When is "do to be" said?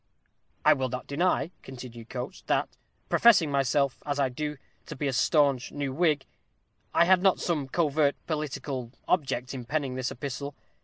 4.29-5.07